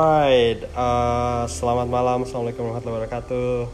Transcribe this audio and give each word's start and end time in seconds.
Alright, 0.00 0.64
uh, 0.72 1.44
selamat 1.44 1.92
malam. 1.92 2.24
Assalamualaikum 2.24 2.72
warahmatullahi 2.72 3.04
wabarakatuh. 3.04 3.68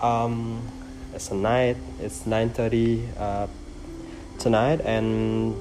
Um, 0.00 0.64
it's 1.12 1.28
a 1.28 1.36
night. 1.36 1.76
It's 2.00 2.24
9:30 2.24 3.04
uh, 3.20 3.44
tonight, 4.40 4.80
and 4.88 5.52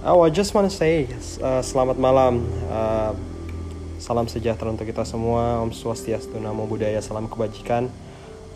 oh, 0.00 0.24
I 0.24 0.32
just 0.32 0.56
want 0.56 0.72
to 0.72 0.74
say 0.74 1.04
uh, 1.44 1.60
selamat 1.60 2.00
malam. 2.00 2.48
Uh, 2.72 3.12
salam 4.00 4.24
sejahtera 4.24 4.72
untuk 4.72 4.88
kita 4.88 5.04
semua. 5.04 5.60
Om 5.68 5.68
Swastiastu, 5.68 6.40
Namo 6.40 6.64
Buddhaya, 6.64 7.04
salam 7.04 7.28
kebajikan. 7.28 7.92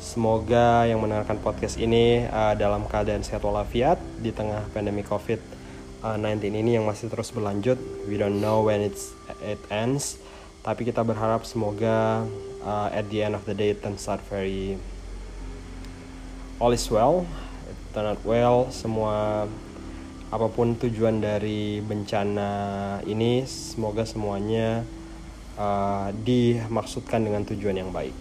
Semoga 0.01 0.89
yang 0.89 1.05
mendengarkan 1.05 1.45
podcast 1.45 1.77
ini 1.77 2.25
uh, 2.33 2.57
dalam 2.57 2.89
keadaan 2.89 3.21
sehat 3.21 3.45
walafiat 3.45 4.01
di 4.17 4.33
tengah 4.33 4.65
pandemi 4.73 5.05
COVID-19 6.03 6.51
ini 6.59 6.75
yang 6.75 6.91
masih 6.91 7.07
terus 7.07 7.31
berlanjut. 7.31 7.79
We 8.11 8.19
don't 8.19 8.43
know 8.43 8.67
when 8.67 8.83
it's 8.83 9.15
it 9.39 9.63
ends, 9.71 10.19
tapi 10.67 10.83
kita 10.83 11.07
berharap 11.07 11.47
semoga 11.47 12.27
uh, 12.67 12.91
at 12.91 13.07
the 13.07 13.23
end 13.23 13.39
of 13.39 13.47
the 13.47 13.55
day 13.55 13.71
it 13.71 13.87
turns 13.87 14.11
out 14.11 14.19
very 14.27 14.83
all 16.59 16.75
is 16.75 16.91
well, 16.91 17.23
it 17.71 17.79
turn 17.95 18.11
out 18.11 18.19
well. 18.27 18.67
Semua 18.75 19.47
apa 20.35 20.47
pun 20.51 20.75
tujuan 20.75 21.23
dari 21.23 21.79
bencana 21.79 22.51
ini, 23.07 23.47
semoga 23.47 24.03
semuanya 24.03 24.83
uh, 25.55 26.11
dimaksudkan 26.27 27.23
dengan 27.23 27.47
tujuan 27.47 27.79
yang 27.79 27.95
baik. 27.95 28.15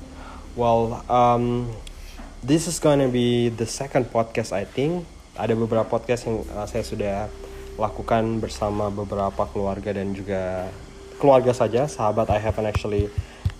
Well, 0.54 1.02
um, 1.10 1.74
this 2.46 2.70
is 2.70 2.78
gonna 2.78 3.10
be 3.10 3.50
the 3.50 3.66
second 3.66 4.14
podcast 4.14 4.54
I 4.54 4.70
think. 4.70 5.02
Ada 5.34 5.58
beberapa 5.58 5.90
podcast 5.90 6.30
yang 6.30 6.46
uh, 6.54 6.70
saya 6.70 6.86
sudah 6.86 7.18
lakukan 7.80 8.40
bersama 8.40 8.92
beberapa 8.92 9.48
keluarga 9.52 9.96
dan 9.96 10.16
juga 10.16 10.68
keluarga 11.20 11.54
saja, 11.54 11.86
sahabat. 11.86 12.32
I 12.34 12.40
haven't 12.42 12.68
actually 12.68 13.08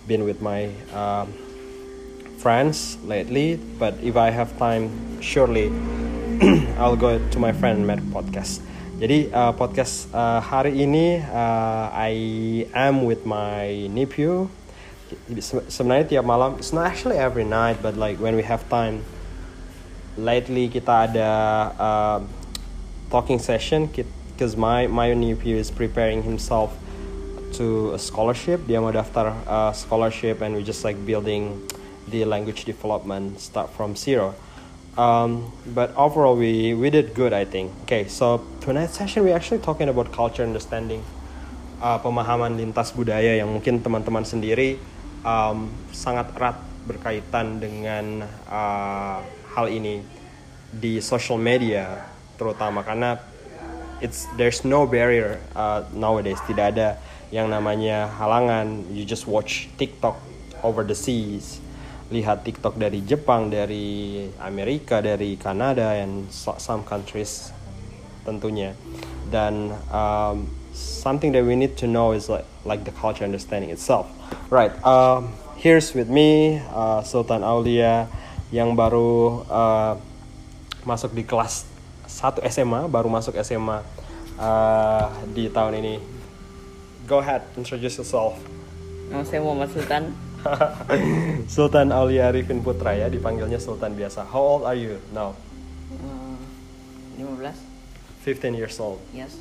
been 0.04 0.26
with 0.26 0.42
my 0.42 0.72
um, 0.92 1.30
friends 2.42 2.98
lately, 3.06 3.60
but 3.78 3.94
if 4.02 4.18
I 4.18 4.34
have 4.34 4.56
time, 4.58 4.90
surely 5.22 5.70
I'll 6.80 6.98
go 6.98 7.16
to 7.16 7.38
my 7.38 7.54
friend 7.54 7.86
Matt 7.86 8.02
podcast. 8.10 8.60
Jadi 9.02 9.30
uh, 9.34 9.50
podcast 9.54 10.10
uh, 10.14 10.38
hari 10.38 10.82
ini 10.82 11.18
uh, 11.18 11.90
I 11.90 12.14
am 12.70 13.02
with 13.02 13.26
my 13.26 13.90
nephew 13.90 14.46
sebenarnya 15.68 16.18
tiap 16.18 16.24
malam 16.24 16.56
it's 16.56 16.72
not 16.72 16.88
actually 16.88 17.18
every 17.18 17.44
night 17.44 17.80
but 17.84 17.96
like 17.96 18.16
when 18.16 18.36
we 18.36 18.44
have 18.44 18.64
time 18.72 19.04
lately 20.16 20.68
kita 20.68 21.08
ada 21.10 21.30
uh, 21.76 22.18
talking 23.12 23.36
session 23.36 23.92
because 23.92 24.56
my 24.56 24.88
my 24.88 25.12
nephew 25.12 25.60
is 25.60 25.68
preparing 25.68 26.24
himself 26.24 26.72
to 27.52 27.92
a 27.92 28.00
scholarship. 28.00 28.64
Dia 28.64 28.80
mau 28.80 28.88
daftar 28.88 29.36
uh, 29.44 29.76
scholarship 29.76 30.40
and 30.40 30.56
we 30.56 30.64
just 30.64 30.80
like 30.80 30.96
building 31.04 31.60
the 32.08 32.24
language 32.24 32.64
development 32.64 33.36
start 33.36 33.68
from 33.76 33.92
zero. 33.92 34.32
Um, 34.96 35.52
but 35.76 35.92
overall 35.92 36.36
we 36.36 36.72
we 36.72 36.88
did 36.88 37.12
good 37.12 37.36
I 37.36 37.44
think. 37.44 37.68
Okay 37.84 38.08
so 38.08 38.40
tonight's 38.64 38.96
session 38.96 39.28
we 39.28 39.36
actually 39.36 39.60
talking 39.60 39.92
about 39.92 40.08
culture 40.08 40.40
understanding 40.40 41.04
uh, 41.84 42.00
pemahaman 42.00 42.56
lintas 42.56 42.96
budaya 42.96 43.36
yang 43.36 43.52
mungkin 43.52 43.84
teman-teman 43.84 44.24
sendiri 44.24 44.80
um, 45.20 45.68
sangat 45.92 46.32
erat 46.32 46.56
berkaitan 46.88 47.60
dengan 47.60 48.24
uh, 48.48 49.20
hal 49.52 49.66
ini 49.68 50.00
di 50.72 50.98
social 51.04 51.36
media 51.36 52.11
terutama 52.42 52.82
karena 52.82 53.22
it's 54.02 54.26
there's 54.34 54.66
no 54.66 54.84
barrier 54.84 55.38
uh, 55.54 55.86
nowadays. 55.94 56.42
Tidak 56.44 56.74
ada 56.74 56.98
yang 57.30 57.48
namanya 57.48 58.10
halangan. 58.18 58.90
You 58.90 59.06
just 59.06 59.30
watch 59.30 59.70
TikTok 59.78 60.18
over 60.66 60.82
the 60.82 60.98
seas. 60.98 61.62
Lihat 62.12 62.44
TikTok 62.44 62.76
dari 62.76 63.00
Jepang 63.00 63.48
dari 63.48 64.28
Amerika 64.42 65.00
dari 65.00 65.40
Kanada 65.40 65.96
and 65.96 66.28
some 66.34 66.84
countries 66.84 67.54
tentunya. 68.26 68.76
Dan 69.32 69.72
um, 69.88 70.50
something 70.76 71.32
that 71.32 71.40
we 71.46 71.56
need 71.56 71.78
to 71.80 71.88
know 71.88 72.12
is 72.12 72.28
like 72.28 72.44
like 72.68 72.84
the 72.84 72.92
culture 72.92 73.24
understanding 73.24 73.72
itself. 73.72 74.10
Right, 74.52 74.76
um, 74.84 75.32
here's 75.56 75.96
with 75.96 76.12
me 76.12 76.60
uh, 76.68 77.00
Sultan 77.00 77.40
Aulia 77.40 78.12
yang 78.52 78.76
baru 78.76 79.48
uh, 79.48 79.96
masuk 80.84 81.16
di 81.16 81.24
kelas 81.24 81.71
1 82.12 82.44
SMA, 82.52 82.92
baru 82.92 83.08
masuk 83.08 83.32
SMA 83.40 83.80
uh, 84.36 85.08
di 85.32 85.48
tahun 85.48 85.80
ini. 85.80 85.96
Go 87.08 87.24
ahead, 87.24 87.42
introduce 87.56 87.96
yourself. 87.96 88.36
Nama 89.08 89.24
saya 89.24 89.40
Muhammad 89.40 89.72
Sultan. 89.72 90.12
Sultan 91.54 91.88
Aulia 91.94 92.28
Arifin 92.28 92.60
Putra 92.60 92.92
ya, 92.92 93.08
dipanggilnya 93.08 93.56
Sultan 93.56 93.96
biasa. 93.96 94.28
How 94.28 94.42
old 94.44 94.64
are 94.68 94.76
you 94.76 95.00
now? 95.16 95.32
Uh, 95.92 96.36
15. 97.16 97.56
15 98.22 98.54
years 98.54 98.76
old. 98.78 99.00
Yes. 99.10 99.34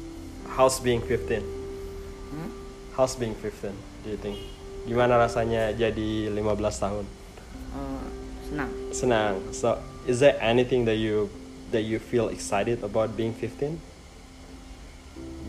How's 0.55 0.79
being 0.79 1.01
15? 1.03 1.43
Hmm? 1.43 2.49
How's 2.95 3.15
being 3.19 3.35
15? 3.35 3.75
Do 4.03 4.09
you 4.09 4.17
think? 4.17 4.39
Gimana 4.89 5.21
rasanya 5.21 5.75
jadi 5.77 6.33
15 6.33 6.57
tahun? 6.57 7.05
Uh, 7.71 8.05
senang. 8.49 8.69
Senang. 8.89 9.33
So, 9.53 9.77
is 10.09 10.17
there 10.19 10.35
anything 10.41 10.89
that 10.89 10.97
you 10.97 11.29
that 11.71 11.87
you 11.87 11.99
feel 11.99 12.29
excited 12.29 12.83
about 12.83 13.15
being 13.15 13.33
15? 13.33 13.79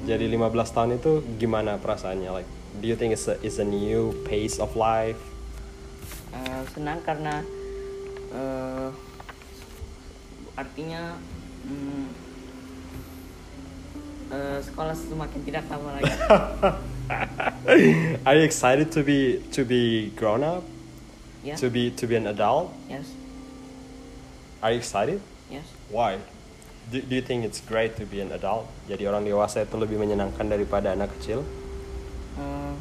Jadi 0.02 0.26
15 0.26 0.74
tahun 0.74 0.98
itu 0.98 1.22
gimana 1.38 1.78
perasaannya? 1.78 2.30
Like, 2.30 2.50
do 2.82 2.90
you 2.90 2.98
think 2.98 3.14
it's 3.14 3.30
a 3.30 3.38
it's 3.44 3.62
a 3.62 3.66
new 3.66 4.10
pace 4.26 4.58
of 4.58 4.74
life? 4.74 5.18
Uh, 6.34 6.66
senang 6.74 6.98
karena 7.06 7.44
uh, 8.34 8.90
artinya 10.58 11.14
um, 11.68 12.10
uh, 14.32 14.58
sekolah 14.58 14.96
semakin 14.96 15.40
tidak 15.46 15.64
lama 15.70 16.00
lagi. 16.00 16.14
Are 18.26 18.34
you 18.34 18.42
excited 18.42 18.90
to 18.90 19.06
be 19.06 19.38
to 19.54 19.62
be 19.62 20.10
grown 20.18 20.42
up? 20.42 20.66
Yeah. 21.46 21.58
To 21.62 21.70
be 21.70 21.94
to 21.98 22.06
be 22.06 22.18
an 22.18 22.26
adult? 22.26 22.74
Yes. 22.90 23.06
Are 24.62 24.74
you 24.74 24.78
excited? 24.78 25.22
Yes. 25.52 25.68
Why? 25.92 26.16
Do, 26.88 26.98
do 26.98 27.12
you 27.12 27.20
think 27.20 27.44
it's 27.44 27.60
great 27.60 27.94
to 28.00 28.08
be 28.08 28.24
an 28.24 28.32
adult? 28.32 28.66
Jadi 28.88 29.04
orang 29.04 29.22
dewasa 29.22 29.62
itu 29.62 29.76
lebih 29.76 30.00
menyenangkan 30.00 30.48
daripada 30.48 30.96
anak 30.96 31.12
kecil? 31.20 31.44
Uh, 32.40 32.72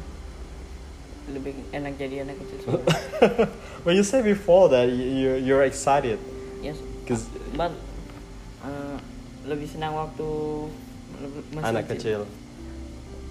lebih 1.30 1.52
enak 1.70 2.00
jadi 2.00 2.24
anak 2.24 2.40
kecil. 2.40 2.80
When 3.84 3.94
you 3.94 4.02
say 4.02 4.24
before 4.24 4.72
that 4.72 4.88
you 4.88 5.04
you- 5.04 5.40
you're 5.44 5.62
excited, 5.62 6.16
yes. 6.64 6.80
'Cause- 7.04 7.28
But 7.52 7.76
uh, 8.64 8.96
lebih 9.44 9.68
senang 9.68 9.92
waktu 9.94 10.28
masih 11.52 11.68
anak 11.68 11.84
kecil. 11.92 12.24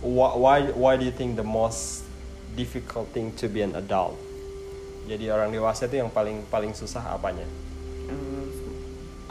Why, 0.02 0.30
why 0.38 0.58
why 0.74 0.94
do 0.98 1.04
you 1.04 1.14
think 1.14 1.36
the 1.36 1.46
most 1.46 2.06
difficult 2.54 3.10
thing 3.12 3.34
to 3.42 3.50
be 3.50 3.66
an 3.66 3.74
adult? 3.74 4.16
Jadi 5.10 5.28
orang 5.34 5.50
dewasa 5.50 5.90
itu 5.90 5.98
yang 6.00 6.14
paling 6.14 6.46
paling 6.48 6.72
susah 6.72 7.02
apanya? 7.12 7.44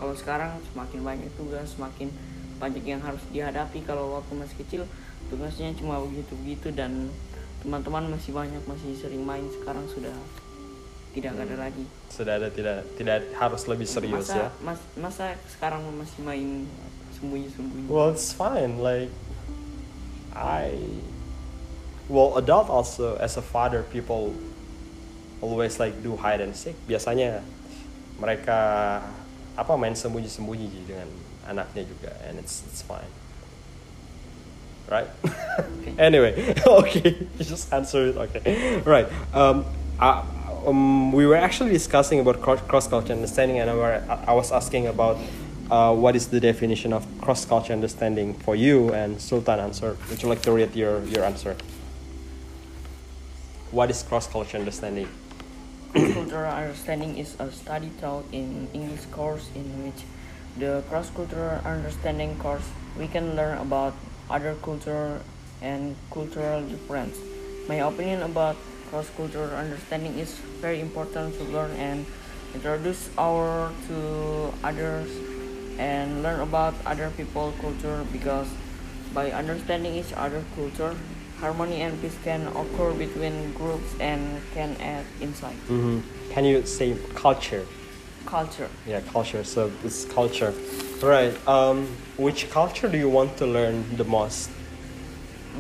Kalau 0.00 0.16
sekarang 0.16 0.56
semakin 0.72 1.04
banyak 1.04 1.30
tugas 1.36 1.76
semakin 1.76 2.08
banyak 2.56 2.84
yang 2.84 3.00
harus 3.04 3.20
dihadapi 3.32 3.84
kalau 3.84 4.16
waktu 4.20 4.32
masih 4.36 4.56
kecil 4.64 4.82
tugasnya 5.28 5.76
cuma 5.76 6.00
begitu-begitu 6.00 6.72
dan 6.72 7.12
teman-teman 7.60 8.16
masih 8.16 8.32
banyak 8.32 8.60
masih 8.64 8.96
sering 8.96 9.20
main 9.24 9.44
sekarang 9.60 9.84
sudah 9.88 10.12
tidak 11.12 11.36
ada 11.36 11.56
lagi 11.68 11.84
Sudah 12.08 12.40
ada 12.40 12.48
tidak 12.48 12.84
tidak 12.96 13.28
harus 13.36 13.62
lebih 13.68 13.88
serius 13.88 14.28
masa, 14.28 14.48
ya? 14.48 14.48
mas, 14.64 14.80
masa 14.96 15.24
sekarang 15.52 15.84
masih 15.96 16.20
main 16.24 16.48
sembunyi-sembunyi 17.20 17.88
Well, 17.90 18.14
it's 18.14 18.32
fine. 18.32 18.80
Like, 18.80 19.12
I, 20.32 20.78
well, 22.08 22.38
adult 22.38 22.70
also 22.70 23.18
as 23.18 23.36
a 23.36 23.44
father, 23.44 23.82
people 23.82 24.32
always 25.42 25.76
like 25.82 25.98
do 26.00 26.16
hide 26.16 26.40
and 26.40 26.54
seek. 26.54 26.78
Biasanya 26.86 27.42
mereka 28.22 29.02
apa 29.60 29.76
main 29.76 29.92
sembunyi-sembunyi 29.92 30.88
dengan 30.88 31.04
anaknya 31.44 31.84
juga, 31.84 32.16
and 32.24 32.40
it's 32.40 32.64
it's 32.64 32.80
fine, 32.80 33.12
right? 34.88 35.12
anyway, 36.00 36.32
okay, 36.80 37.28
you 37.36 37.44
just 37.44 37.68
answer 37.68 38.08
it. 38.08 38.16
Okay, 38.16 38.80
right. 38.88 39.04
Um, 39.36 39.68
I, 40.00 40.24
um, 40.64 41.12
we 41.12 41.28
were 41.28 41.36
actually 41.36 41.76
discussing 41.76 42.24
about 42.24 42.40
cross 42.40 42.88
culture 42.88 43.12
understanding, 43.12 43.60
and 43.60 43.68
I, 43.68 43.76
were, 43.76 44.00
I 44.08 44.32
was 44.32 44.48
asking 44.48 44.88
about 44.88 45.20
uh, 45.68 45.92
what 45.92 46.16
is 46.16 46.28
the 46.32 46.40
definition 46.40 46.96
of 46.96 47.04
cross 47.20 47.44
culture 47.44 47.76
understanding 47.76 48.32
for 48.40 48.56
you, 48.56 48.96
and 48.96 49.20
Sultan 49.20 49.60
answered. 49.60 50.00
Would 50.08 50.22
you 50.24 50.32
like 50.32 50.40
to 50.48 50.52
read 50.52 50.72
your 50.72 51.04
your 51.04 51.28
answer? 51.28 51.52
What 53.70 53.92
is 53.92 54.00
cross 54.02 54.24
culture 54.26 54.56
understanding? 54.56 55.06
Cultural 55.92 56.50
understanding 56.50 57.18
is 57.18 57.34
a 57.38 57.50
study 57.50 57.90
taught 58.00 58.24
in 58.32 58.68
English 58.72 59.06
course 59.10 59.50
in 59.54 59.66
which 59.82 60.06
the 60.58 60.82
cross-cultural 60.88 61.58
understanding 61.64 62.38
course 62.38 62.66
we 62.98 63.06
can 63.06 63.34
learn 63.34 63.58
about 63.58 63.94
other 64.30 64.54
culture 64.62 65.20
and 65.62 65.96
cultural 66.10 66.62
difference. 66.62 67.18
My 67.68 67.82
opinion 67.82 68.22
about 68.22 68.56
cross 68.90 69.10
cultural 69.16 69.50
understanding 69.50 70.18
is 70.18 70.34
very 70.62 70.80
important 70.80 71.34
to 71.38 71.44
learn 71.44 71.70
and 71.78 72.06
introduce 72.54 73.10
our 73.18 73.70
to 73.86 74.50
others 74.62 75.10
and 75.78 76.22
learn 76.22 76.40
about 76.40 76.74
other 76.86 77.10
people 77.16 77.54
culture 77.60 78.04
because 78.12 78.48
by 79.14 79.30
understanding 79.30 79.94
each 79.94 80.12
other 80.14 80.42
culture 80.54 80.94
harmony 81.40 81.80
and 81.82 82.00
peace 82.02 82.16
can 82.22 82.46
occur 82.48 82.92
between 82.92 83.52
groups 83.54 83.90
and 84.00 84.20
can 84.54 84.76
add 84.80 85.04
insight 85.20 85.56
hmm 85.66 86.00
Can 86.30 86.44
you 86.44 86.64
say 86.64 86.94
culture? 87.14 87.66
culture 88.26 88.68
Yeah, 88.86 89.00
culture. 89.12 89.42
So 89.42 89.70
it's 89.84 90.04
culture. 90.04 90.52
Right. 91.02 91.34
Um, 91.48 91.88
which 92.16 92.48
culture 92.50 92.88
do 92.88 92.96
you 92.98 93.08
want 93.08 93.36
to 93.38 93.46
learn 93.46 93.84
the 93.96 94.04
most? 94.04 94.50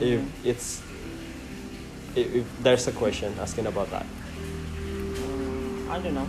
If 0.00 0.20
it's 0.44 0.80
if, 2.14 2.34
if 2.34 2.44
there's 2.62 2.86
a 2.86 2.92
question 2.92 3.34
asking 3.40 3.66
about 3.66 3.90
that. 3.90 4.06
Um, 5.24 5.88
i 5.90 5.98
don't 5.98 6.14
know 6.14 6.28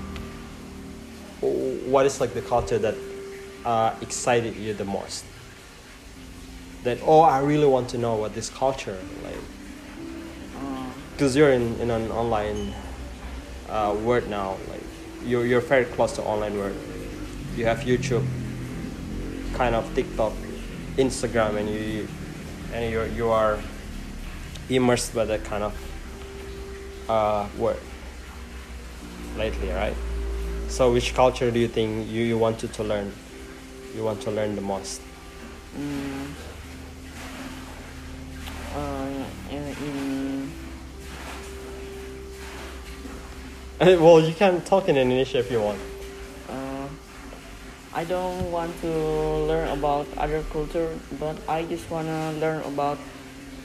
what 1.91 2.05
is 2.05 2.19
like 2.21 2.33
the 2.33 2.41
culture 2.41 2.77
that 2.79 2.95
uh, 3.65 3.93
excited 4.01 4.55
you 4.55 4.73
the 4.73 4.85
most 4.85 5.25
that 6.83 6.97
oh 7.03 7.21
i 7.21 7.39
really 7.39 7.67
want 7.67 7.89
to 7.89 7.97
know 7.97 8.15
what 8.15 8.33
this 8.33 8.49
culture 8.49 8.97
like 9.23 9.35
because 11.13 11.35
you're 11.35 11.51
in, 11.51 11.79
in 11.79 11.91
an 11.91 12.09
online 12.11 12.73
uh, 13.69 13.95
world 14.03 14.27
now 14.27 14.57
like 14.69 14.81
you're, 15.23 15.45
you're 15.45 15.61
very 15.61 15.85
close 15.85 16.13
to 16.13 16.23
online 16.23 16.57
world. 16.57 16.75
You 17.55 17.65
have 17.65 17.79
youtube 17.81 18.25
kind 19.53 19.75
of 19.75 19.93
tiktok 19.93 20.33
instagram 20.97 21.57
and 21.57 21.69
you 21.69 22.07
and 22.73 22.91
you're, 22.91 23.07
you 23.07 23.29
are 23.29 23.59
immersed 24.69 25.13
by 25.13 25.25
that 25.25 25.43
kind 25.43 25.63
of 25.63 25.75
uh, 27.09 27.47
world 27.57 27.79
lately 29.37 29.69
right? 29.69 29.95
So 30.67 30.91
which 30.91 31.13
culture 31.13 31.51
do 31.51 31.59
you 31.59 31.67
think 31.67 32.09
you, 32.09 32.23
you 32.23 32.37
wanted 32.37 32.73
to 32.73 32.83
learn? 32.83 33.11
You 33.93 34.03
want 34.03 34.21
to 34.21 34.31
learn 34.31 34.55
the 34.55 34.61
most? 34.61 35.01
Mm, 35.77 36.31
well 43.99 44.21
you 44.21 44.33
can 44.33 44.61
talk 44.61 44.87
in 44.87 44.95
indonesia 44.95 45.39
if 45.39 45.49
you 45.49 45.59
want 45.59 45.79
uh, 46.49 46.87
I 47.93 48.05
don't 48.05 48.51
want 48.51 48.79
to 48.81 48.87
learn 48.87 49.67
about 49.67 50.07
other 50.17 50.43
culture, 50.43 50.97
but 51.19 51.35
I 51.47 51.63
just 51.63 51.89
wanna 51.91 52.31
learn 52.39 52.63
about 52.63 52.97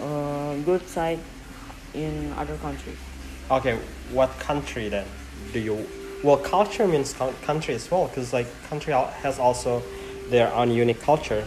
uh, 0.01 0.57
good 0.65 0.89
side 0.89 1.21
in 1.95 2.33
other 2.33 2.57
country. 2.57 2.97
Okay, 3.53 3.79
what 4.11 4.31
country 4.41 4.89
then 4.89 5.07
do 5.53 5.61
you? 5.61 5.87
Well, 6.25 6.39
culture 6.39 6.89
means 6.89 7.15
country 7.45 7.75
as 7.75 7.89
well, 7.89 8.09
because 8.09 8.33
like 8.33 8.49
country 8.69 8.93
has 8.93 9.39
also 9.39 9.81
their 10.29 10.53
own 10.53 10.73
unique 10.73 11.01
culture. 11.01 11.45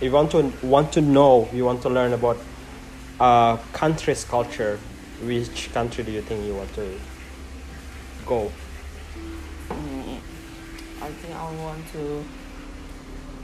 If 0.00 0.04
you 0.04 0.12
want 0.12 0.30
to 0.30 0.50
want 0.62 0.92
to 0.94 1.02
know, 1.02 1.50
you 1.52 1.66
want 1.66 1.82
to 1.82 1.90
learn 1.90 2.14
about 2.14 2.38
uh, 3.20 3.58
country's 3.74 4.24
culture. 4.24 4.78
Which 5.22 5.70
country 5.72 6.02
do 6.02 6.10
you 6.12 6.22
think 6.22 6.46
you 6.46 6.54
want 6.54 6.72
to 6.74 6.98
go? 8.26 8.50
Mm, 9.68 10.18
I 11.02 11.08
think 11.20 11.34
I 11.34 11.46
want 11.56 11.82
to 11.92 12.24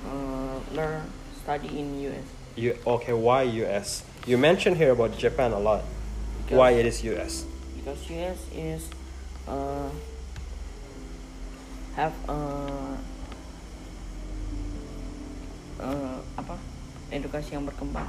uh, 0.07 0.57
learn 0.75 1.03
study 1.43 1.69
in 1.79 2.01
US. 2.11 2.27
You 2.57 2.75
okay? 2.87 3.13
Why 3.15 3.43
U.S.? 3.63 4.03
You 4.27 4.37
mentioned 4.37 4.77
here 4.77 4.91
about 4.91 5.17
Japan 5.17 5.53
a 5.53 5.59
lot. 5.59 5.83
Because- 6.45 6.59
Why 6.59 6.71
it 6.75 6.87
is 6.87 7.05
U.S. 7.05 7.45
because 7.79 8.01
US 8.11 8.41
is 8.53 8.83
uh, 9.47 9.89
have 11.95 12.13
uh, 12.29 12.97
uh, 15.81 16.19
apa 16.37 16.55
edukasi 17.11 17.55
yang 17.57 17.65
berkembang. 17.65 18.09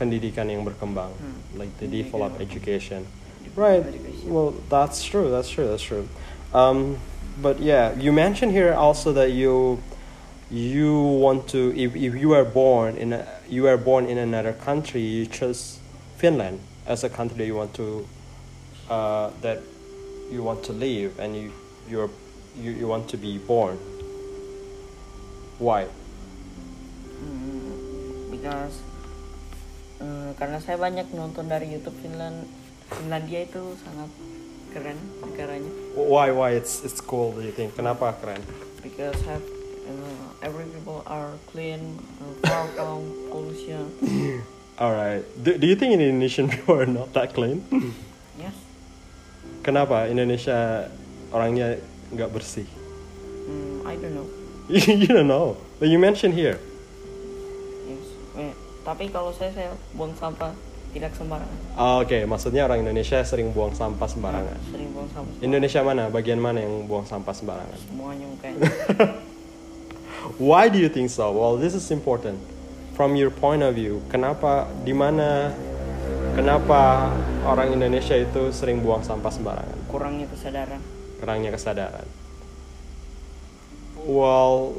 Pendidikan 0.00 0.48
yang 0.48 0.64
berkembang, 0.66 1.12
Hmm. 1.20 1.38
like 1.54 1.70
the 1.78 1.86
yang 1.86 2.34
education. 2.40 3.04
Right. 3.54 3.84
Well, 4.24 4.54
that's 4.68 5.04
true. 5.04 5.30
That's 5.30 5.48
true. 5.48 5.68
That's 5.68 5.82
true. 5.82 6.08
Um, 6.54 6.98
but 7.40 7.60
yeah, 7.60 7.92
you 7.98 8.12
mentioned 8.12 8.52
here 8.52 8.72
also 8.72 9.12
that 9.12 9.32
you 9.32 9.82
you 10.50 11.00
want 11.00 11.48
to 11.48 11.72
if, 11.76 11.96
if 11.96 12.14
you 12.14 12.32
are 12.32 12.44
born 12.44 12.96
in 12.96 13.12
a 13.12 13.26
you 13.48 13.66
are 13.66 13.76
born 13.76 14.06
in 14.06 14.18
another 14.18 14.52
country, 14.52 15.00
you 15.00 15.26
choose 15.26 15.80
Finland 16.16 16.60
as 16.86 17.04
a 17.04 17.08
country 17.08 17.38
that 17.38 17.46
you 17.46 17.56
want 17.56 17.74
to 17.74 18.06
uh, 18.90 19.30
that 19.40 19.60
you 20.30 20.42
want 20.42 20.62
to 20.64 20.72
live 20.72 21.18
and 21.18 21.36
you 21.36 21.52
you're 21.88 22.10
you, 22.56 22.72
you 22.72 22.86
want 22.86 23.08
to 23.08 23.16
be 23.16 23.38
born. 23.38 23.76
Why? 25.58 25.88
Hmm, 27.20 28.30
because 28.30 28.80
eh, 30.00 30.30
karena 30.36 30.60
saya 30.60 30.76
banyak 30.76 31.12
nonton 31.16 31.48
dari 31.48 31.72
YouTube 31.72 31.96
Finland 32.00 32.44
Finlandia 32.98 33.40
itu 33.44 33.62
sangat 33.80 34.10
keren 34.72 34.98
negaranya 35.20 35.72
Why 35.92 36.32
why 36.32 36.56
it's 36.56 36.80
it's 36.80 36.98
cool? 36.98 37.36
Do 37.36 37.44
you 37.44 37.52
think? 37.52 37.76
Kenapa 37.76 38.16
keren? 38.18 38.40
because 38.82 39.14
have 39.28 39.44
uh, 39.86 40.26
every 40.42 40.66
people 40.72 41.06
are 41.06 41.36
clean 41.52 42.00
uh, 42.18 42.32
far 42.42 42.66
from 42.74 43.04
pollution 43.30 43.86
All 44.80 44.90
right. 44.90 45.22
Do, 45.38 45.54
do 45.60 45.68
you 45.68 45.76
think 45.76 45.94
Indonesian 45.94 46.48
people 46.52 46.80
are 46.80 46.88
not 46.88 47.12
that 47.14 47.36
clean? 47.36 47.62
yes 48.34 48.56
Kenapa 49.62 50.10
Indonesia 50.10 50.90
orangnya 51.30 51.78
nggak 52.10 52.28
bersih? 52.34 52.66
Hmm, 53.46 53.86
I 53.86 53.94
don't 53.94 54.16
know 54.16 54.26
you 54.72 55.10
don't 55.10 55.28
know. 55.28 55.58
But 55.78 55.90
you 55.90 55.98
mentioned 55.98 56.32
here. 56.34 56.56
yes 57.86 58.06
Eh, 58.32 58.52
tapi 58.82 59.12
kalau 59.12 59.30
saya 59.30 59.52
saya 59.52 59.70
buang 59.92 60.16
sampah 60.16 60.56
tidak 60.92 61.12
sembarangan 61.12 61.58
Oh, 61.74 62.04
Oke, 62.04 62.22
maksudnya 62.24 62.64
orang 62.64 62.84
Indonesia 62.84 63.18
sering 63.24 63.50
buang 63.50 63.72
sampah 63.72 64.04
sembarangan. 64.04 64.56
sering 64.68 64.92
buang 64.92 65.08
sampah 65.08 65.24
sembarangan. 65.26 65.46
Indonesia 65.48 65.80
mana? 65.80 66.02
Bagian 66.08 66.36
mana 66.36 66.58
yang 66.60 66.74
buang 66.84 67.04
sampah 67.04 67.32
sembarangan? 67.32 67.78
semuanya 67.80 68.26
mukanya 68.28 68.60
Why 70.38 70.70
do 70.70 70.78
you 70.78 70.86
think 70.86 71.10
so? 71.10 71.34
Well, 71.34 71.58
this 71.58 71.72
is 71.72 71.90
important. 71.90 72.38
From 72.92 73.16
your 73.16 73.32
point 73.32 73.64
of 73.64 73.74
view, 73.74 74.04
kenapa 74.06 74.68
di 74.84 74.92
mana 74.92 75.50
kenapa 76.32 77.10
orang 77.42 77.72
Indonesia 77.72 78.14
itu 78.14 78.52
sering 78.52 78.84
buang 78.84 79.02
sampah 79.02 79.32
sembarangan? 79.32 79.78
kurangnya 79.88 80.28
kesadaran 80.28 80.80
Kurangnya 81.18 81.50
kesadaran. 81.50 82.06
Well, 84.02 84.76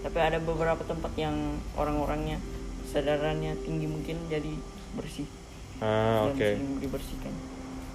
tapi 0.00 0.18
ada 0.20 0.36
beberapa 0.36 0.84
tempat 0.84 1.12
yang 1.16 1.56
orang-orangnya 1.74 2.36
kesadarannya 2.84 3.56
tinggi 3.64 3.88
mungkin 3.88 4.16
jadi 4.28 4.52
bersih 4.94 5.26
ah, 5.82 6.30
dan 6.30 6.32
oke. 6.32 6.38
sering 6.38 6.80
dibersihkan 6.80 7.34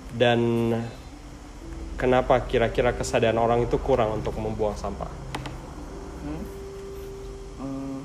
Dan 0.10 0.40
kenapa 2.02 2.42
kira-kira 2.50 2.98
kesadaran 2.98 3.38
orang 3.38 3.70
itu 3.70 3.78
kurang 3.78 4.18
untuk 4.18 4.34
membuang 4.42 4.74
sampah? 4.74 5.12
Hmm? 6.26 6.44
Eh, 7.62 8.02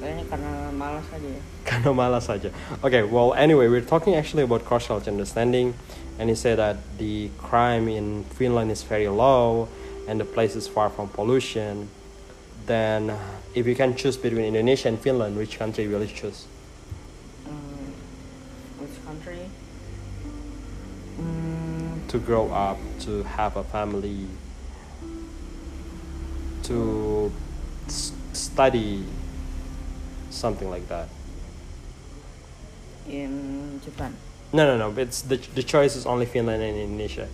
kayaknya 0.00 0.24
karena 0.32 0.52
malas 0.72 1.04
aja 1.12 1.28
ya 1.28 1.42
Karena 1.70 1.92
malas 1.92 2.24
saja. 2.26 2.50
Okay, 2.82 3.04
well, 3.04 3.36
anyway, 3.36 3.68
we're 3.68 3.84
talking 3.84 4.16
actually 4.16 4.42
about 4.42 4.64
cross-cultural 4.64 5.14
understanding, 5.14 5.76
and 6.18 6.26
he 6.28 6.34
said 6.34 6.58
that 6.58 6.80
the 6.98 7.30
crime 7.38 7.86
in 7.86 8.24
Finland 8.34 8.72
is 8.72 8.82
very 8.82 9.06
low, 9.06 9.68
and 10.08 10.18
the 10.18 10.24
place 10.24 10.56
is 10.56 10.66
far 10.66 10.90
from 10.90 11.06
pollution. 11.14 11.86
Then, 12.66 13.14
if 13.54 13.66
you 13.66 13.74
can 13.74 13.96
choose 13.96 14.16
between 14.16 14.44
Indonesia 14.44 14.88
and 14.88 14.98
Finland, 14.98 15.36
which 15.36 15.58
country 15.58 15.86
will 15.88 16.02
you 16.02 16.12
choose? 16.14 16.46
Eh, 17.46 17.50
which 18.78 18.96
country 19.04 19.50
Hmm, 21.16 22.00
To 22.08 22.18
grow 22.18 22.48
up, 22.50 22.78
to 23.06 23.22
have 23.36 23.56
a 23.56 23.64
family, 23.64 24.26
to 26.64 27.30
s- 27.86 28.12
study, 28.32 29.04
something 30.30 30.70
like 30.70 30.86
that. 30.88 31.08
in 33.10 33.80
Japan 33.84 34.14
No, 34.52 34.62
no, 34.66 34.78
no. 34.78 34.94
It's 35.00 35.22
the 35.22 35.36
the 35.54 35.62
choice 35.62 35.94
is 35.96 36.06
only 36.06 36.26
Finland 36.26 36.62
and 36.62 36.76
Indonesia. 36.78 37.26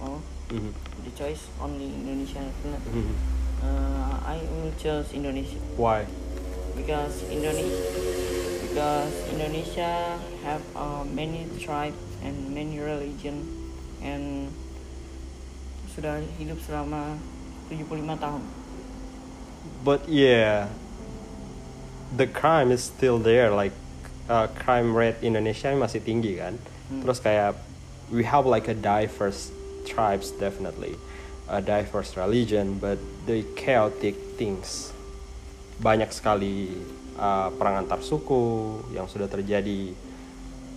oh 0.00 0.20
hmm 0.48 0.72
the 1.04 1.12
choice 1.16 1.44
only 1.60 1.84
Indonesia 1.92 2.40
and 2.40 2.52
Finland 2.64 2.84
hmm 2.88 3.12
Eh, 3.60 4.12
I 4.24 4.36
will 4.56 4.72
choose 4.80 5.12
Indonesia 5.12 5.58
Why? 5.76 6.06
because 6.76 7.22
Indonesia 7.28 7.76
because 8.64 9.12
Indonesia 9.28 10.16
have 10.46 10.62
uh, 10.72 11.04
many 11.04 11.44
tribe 11.58 11.94
and 12.24 12.54
many 12.54 12.78
religion 12.78 13.44
and 14.00 14.48
sudah 15.92 16.22
hidup 16.38 16.56
selama 16.64 17.18
75 17.68 18.16
tahun. 18.16 18.42
But 19.84 20.08
yeah, 20.08 20.72
the 22.14 22.30
crime 22.30 22.70
is 22.70 22.80
still 22.80 23.18
there. 23.18 23.50
Like 23.50 23.74
uh, 24.30 24.48
crime 24.56 24.94
rate 24.96 25.20
Indonesia 25.20 25.74
masih 25.74 26.00
tinggi 26.00 26.38
kan. 26.38 26.56
Hmm. 26.88 27.02
Terus 27.04 27.18
kayak 27.20 27.58
we 28.08 28.24
have 28.24 28.46
like 28.46 28.70
a 28.70 28.76
diverse 28.76 29.50
tribes 29.84 30.30
definitely, 30.30 30.94
a 31.50 31.58
diverse 31.58 32.14
religion, 32.14 32.78
but 32.78 32.96
the 33.26 33.42
chaotic 33.58 34.14
things 34.38 34.94
banyak 35.80 36.12
sekali 36.12 36.70
uh, 37.16 37.50
perang 37.56 37.82
antar 37.82 38.04
suku 38.04 38.78
yang 38.92 39.08
sudah 39.08 39.26
terjadi 39.26 39.96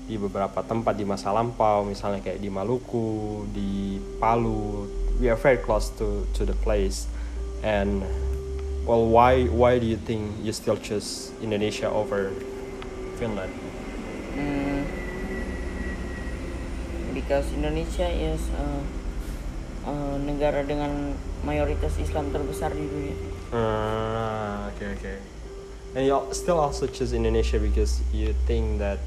di 0.04 0.16
beberapa 0.20 0.64
tempat 0.64 0.96
di 1.00 1.06
masa 1.08 1.32
lampau, 1.32 1.88
misalnya 1.88 2.20
kayak 2.20 2.40
di 2.40 2.52
Maluku, 2.52 3.48
di 3.56 4.00
Palu. 4.20 4.88
We 5.22 5.32
are 5.32 5.40
very 5.40 5.62
close 5.62 5.94
to 6.02 6.28
to 6.36 6.44
the 6.44 6.58
place, 6.66 7.08
and 7.64 8.04
well, 8.84 9.08
why 9.08 9.48
why 9.48 9.80
do 9.80 9.88
you 9.88 9.96
think 9.96 10.34
you 10.44 10.52
still 10.52 10.76
choose 10.76 11.32
Indonesia 11.40 11.88
over 11.88 12.36
Finland? 13.16 13.54
Mm, 14.36 14.84
because 17.16 17.48
Indonesia 17.56 18.10
is 18.10 18.42
uh, 18.58 18.84
uh, 19.86 20.18
negara 20.20 20.64
dengan 20.64 21.14
mayoritas 21.44 21.96
Islam 22.00 22.32
terbesar 22.32 22.72
di 22.74 22.86
dunia. 22.88 23.16
Ah, 23.54 24.72
okay, 24.74 24.98
okay. 24.98 25.18
And 25.94 26.10
you 26.10 26.18
still 26.34 26.58
also 26.58 26.88
choose 26.88 27.14
Indonesia 27.14 27.60
because 27.60 28.02
you 28.10 28.34
think 28.50 28.80
that, 28.82 28.98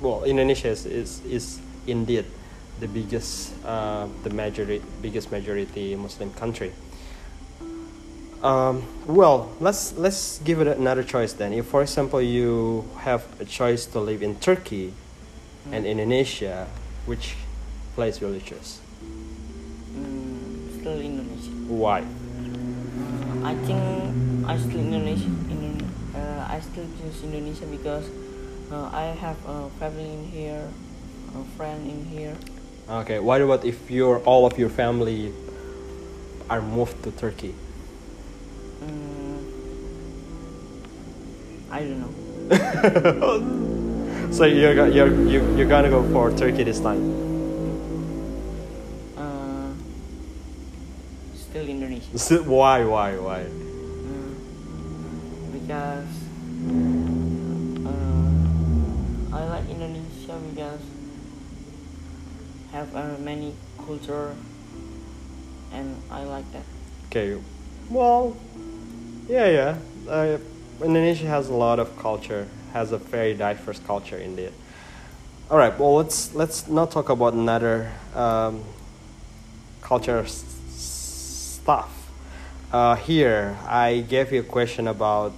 well, 0.00 0.24
Indonesia 0.24 0.72
is 0.72 0.88
is, 0.88 1.20
is 1.28 1.60
indeed 1.84 2.24
the 2.80 2.88
biggest, 2.88 3.52
uh, 3.64 4.08
the 4.24 4.32
majority, 4.32 4.80
biggest 5.02 5.28
majority 5.30 5.92
Muslim 5.96 6.32
country. 6.32 6.72
Um, 8.42 8.84
well, 9.04 9.52
let's 9.60 9.92
let's 9.96 10.38
give 10.44 10.60
it 10.60 10.68
another 10.68 11.02
choice 11.02 11.32
then. 11.32 11.52
If, 11.52 11.66
for 11.66 11.82
example, 11.82 12.20
you 12.20 12.84
have 13.04 13.24
a 13.40 13.44
choice 13.44 13.84
to 13.92 14.00
live 14.00 14.22
in 14.22 14.36
Turkey 14.40 14.92
and 15.72 15.84
Indonesia, 15.84 16.68
which 17.04 17.34
place 17.96 18.20
will 18.20 18.32
you 18.32 18.44
choose? 18.44 18.85
Indonesia. 20.94 21.50
Why? 21.66 22.06
I 23.42 23.54
think 23.66 23.82
I 24.46 24.58
still 24.58 24.80
Indonesia. 24.80 25.30
Indo- 25.50 25.90
uh, 26.14 26.46
I 26.48 26.60
still 26.60 26.86
choose 27.02 27.22
Indonesia 27.26 27.66
because 27.66 28.06
uh, 28.70 28.90
I 28.92 29.14
have 29.18 29.36
a 29.46 29.70
family 29.78 30.06
in 30.06 30.24
here, 30.30 30.70
a 31.34 31.44
friend 31.58 31.82
in 31.86 32.04
here. 32.06 32.34
Okay, 32.88 33.18
what 33.18 33.42
about 33.42 33.64
if 33.64 33.90
your 33.90 34.22
all 34.22 34.46
of 34.46 34.58
your 34.58 34.70
family 34.70 35.32
are 36.48 36.62
moved 36.62 37.02
to 37.02 37.10
Turkey? 37.10 37.54
Mm, 38.78 39.42
I 41.70 41.80
don't 41.82 42.00
know. 42.00 42.12
so 44.30 44.44
you're 44.44 44.86
you're 44.86 45.10
you, 45.26 45.42
you're 45.58 45.68
gonna 45.68 45.90
go 45.90 46.06
for 46.14 46.30
Turkey 46.30 46.62
this 46.62 46.78
time. 46.78 47.25
Why 52.12 52.84
why 52.84 53.16
why? 53.16 53.44
Mm, 53.44 54.34
because 55.52 56.08
uh, 57.86 59.36
I 59.36 59.44
like 59.48 59.68
Indonesia 59.68 60.38
because 60.50 60.80
have 62.72 62.94
uh, 62.94 63.16
many 63.18 63.54
culture 63.84 64.34
and 65.72 65.96
I 66.10 66.24
like 66.24 66.50
that. 66.52 66.62
Okay, 67.10 67.40
well, 67.90 68.36
yeah 69.28 69.46
yeah. 69.46 69.78
Uh, 70.08 70.38
Indonesia 70.82 71.26
has 71.26 71.48
a 71.48 71.54
lot 71.54 71.78
of 71.78 71.96
culture, 71.98 72.46
has 72.72 72.92
a 72.92 72.98
very 72.98 73.34
diverse 73.34 73.80
culture 73.80 74.18
indeed. 74.18 74.52
All 75.50 75.58
right, 75.58 75.76
well 75.78 75.96
let's 75.96 76.34
let's 76.34 76.68
not 76.68 76.90
talk 76.90 77.08
about 77.08 77.32
another 77.34 77.92
um, 78.14 78.62
culture 79.80 80.18
s- 80.20 80.44
stuff. 80.70 81.95
Uh, 82.72 82.96
here, 82.96 83.56
I 83.68 84.00
gave 84.08 84.32
you 84.32 84.40
a 84.40 84.44
question 84.44 84.88
about 84.88 85.32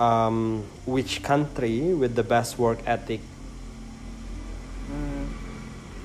um, 0.00 0.64
which 0.86 1.22
country 1.22 1.92
with 1.94 2.14
the 2.16 2.22
best 2.22 2.58
work 2.58 2.78
ethic. 2.86 3.20
Mm, 4.90 5.26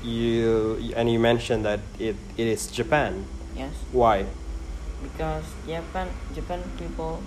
You 0.03 0.93
and 0.95 1.09
you 1.09 1.19
mentioned 1.19 1.65
that 1.65 1.79
it, 1.99 2.15
it 2.37 2.47
is 2.47 2.67
Japan. 2.67 3.25
yes, 3.55 3.73
Why? 3.91 4.25
because 5.01 5.45
Japan 5.65 6.09
Japan 6.33 6.61
people 6.77 7.21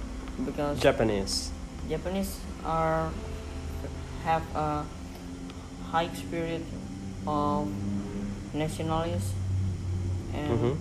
because 0.44 0.78
Japanese. 0.80 1.50
Japanese 1.88 2.38
are 2.64 3.10
have 4.24 4.42
a 4.54 4.84
high 5.90 6.10
spirit 6.14 6.62
of 7.26 7.66
nationalism 8.54 9.34
and 10.34 10.50
Mhm. 10.50 10.74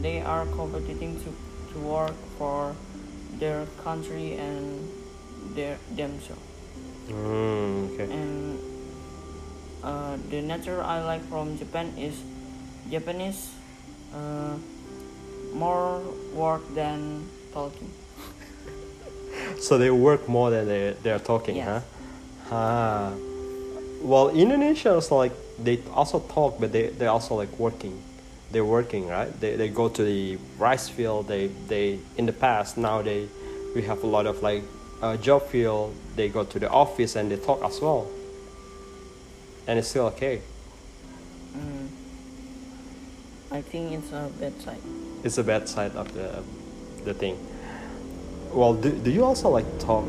They 0.00 0.20
are 0.20 0.46
competing 0.56 1.16
to, 1.24 1.30
to 1.72 1.78
work 1.80 2.14
for 2.38 2.74
their 3.38 3.66
country 3.82 4.34
and 4.38 4.88
their 5.54 5.76
themselves 5.96 6.40
Mm, 7.10 7.92
okay. 7.92 8.08
and 8.08 8.58
uh, 9.84 10.16
the 10.30 10.40
nature 10.40 10.80
I 10.82 11.04
like 11.04 11.20
from 11.28 11.58
Japan 11.58 11.92
is 11.98 12.16
Japanese 12.90 13.52
uh, 14.16 14.56
more 15.52 16.00
work 16.32 16.62
than 16.74 17.28
talking 17.52 17.92
So 19.60 19.76
they 19.76 19.90
work 19.90 20.28
more 20.28 20.48
than 20.50 20.66
they 20.68 20.96
they're 21.02 21.18
talking, 21.20 21.56
Yes. 21.56 21.82
huh? 22.48 22.52
Ah. 22.52 23.12
Well, 24.02 24.28
Indonesia 24.30 24.94
also 24.94 25.16
like 25.16 25.32
they 25.60 25.80
also 25.92 26.20
talk, 26.20 26.56
but 26.60 26.72
they 26.72 26.88
they 26.88 27.06
also 27.06 27.34
like 27.36 27.52
working. 27.58 27.96
They're 28.54 28.64
working, 28.64 29.08
right? 29.08 29.28
They 29.40 29.56
they 29.56 29.68
go 29.68 29.88
to 29.88 30.04
the 30.04 30.38
rice 30.58 30.88
field. 30.88 31.26
They 31.26 31.48
they 31.66 31.98
in 32.16 32.26
the 32.26 32.32
past 32.32 32.78
now 32.78 33.02
they 33.02 33.26
we 33.74 33.82
have 33.82 34.04
a 34.04 34.06
lot 34.06 34.26
of 34.26 34.44
like 34.44 34.62
uh, 35.02 35.16
job 35.16 35.42
field. 35.48 35.92
They 36.14 36.28
go 36.28 36.44
to 36.44 36.58
the 36.60 36.70
office 36.70 37.16
and 37.16 37.32
they 37.32 37.36
talk 37.36 37.64
as 37.64 37.80
well. 37.80 38.06
And 39.66 39.76
it's 39.78 39.88
still 39.88 40.06
okay. 40.14 40.40
mm, 41.56 41.88
I 43.50 43.60
think 43.60 43.90
it's 43.92 44.12
a 44.12 44.30
bad 44.38 44.54
side 44.62 44.82
It's 45.24 45.38
a 45.38 45.42
bad 45.42 45.68
side 45.68 45.96
of 45.96 46.14
the 46.14 46.44
the 47.04 47.12
thing. 47.12 47.34
Well, 48.52 48.74
do, 48.74 48.92
do 48.92 49.10
you 49.10 49.24
also 49.24 49.48
like 49.50 49.66
talk 49.80 50.04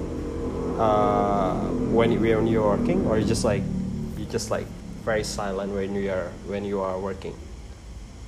uh, 0.78 1.66
when 1.90 2.12
you 2.12 2.20
when 2.20 2.46
you're 2.46 2.78
working, 2.78 3.08
or 3.08 3.18
you 3.18 3.26
just 3.26 3.44
like 3.44 3.64
you 4.20 4.26
just 4.30 4.52
like 4.52 4.68
very 5.04 5.24
silent 5.24 5.74
when 5.74 5.96
you 5.96 6.12
are 6.12 6.30
when 6.46 6.64
you 6.64 6.82
are 6.82 7.00
working? 7.00 7.34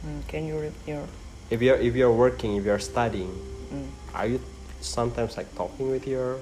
Mm, 0.07 0.27
can 0.27 0.47
you 0.47 0.55
repeat 0.57 0.87
your 0.95 1.03
If 1.49 1.61
you're 1.61 1.77
if 1.77 1.95
you're 1.95 2.11
working, 2.11 2.55
if 2.55 2.63
you're 2.65 2.79
studying, 2.79 3.31
mm, 3.71 3.87
are 4.15 4.27
you 4.27 4.39
sometimes 4.81 5.35
like 5.37 5.51
talking 5.55 5.91
with 5.91 6.07
your 6.07 6.39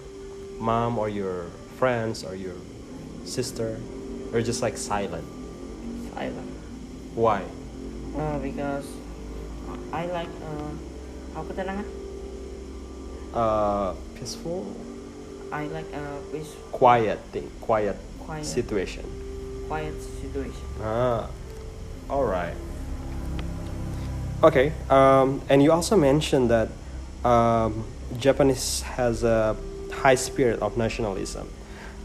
mom 0.59 0.97
or 0.97 1.09
your 1.09 1.49
friends 1.77 2.23
or 2.23 2.35
your 2.35 2.55
sister, 3.25 3.77
or 4.33 4.41
just 4.41 4.61
like 4.61 4.77
silent? 4.77 5.25
silent 6.13 6.49
Why? 7.15 7.43
uh, 8.17 8.39
because 8.39 8.85
I 9.91 10.05
like 10.07 10.29
uh, 10.41 10.71
Uh, 13.35 13.91
peaceful, 14.15 14.63
I 15.51 15.67
like 15.67 15.91
a 15.91 16.21
peace 16.31 16.55
quiet 16.71 17.19
thing, 17.35 17.51
quiet, 17.59 17.97
Quiet. 18.23 18.45
situation. 18.47 19.03
quiet 19.67 19.91
situation 20.23 20.63
Ah, 20.79 21.27
all 22.09 22.23
right. 22.23 22.55
Okay, 24.45 24.71
um, 24.91 25.41
and 25.49 25.63
you 25.63 25.71
also 25.71 25.97
mentioned 25.97 26.51
that 26.51 26.69
um, 27.25 27.83
Japanese 28.19 28.83
has 28.83 29.23
a 29.23 29.55
high 29.91 30.13
spirit 30.13 30.59
of 30.61 30.77
nationalism. 30.77 31.49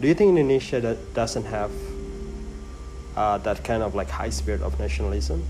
Do 0.00 0.08
you 0.08 0.14
think 0.14 0.30
Indonesia 0.30 0.80
that 0.80 1.12
doesn't 1.12 1.44
have 1.44 1.70
uh, 3.14 3.36
that 3.38 3.62
kind 3.62 3.82
of 3.82 3.94
like 3.94 4.08
high 4.08 4.30
spirit 4.30 4.62
of 4.62 4.78
nationalism? 4.80 5.44